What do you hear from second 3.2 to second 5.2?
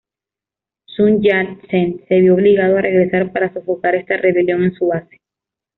para sofocar esta rebelión en su base.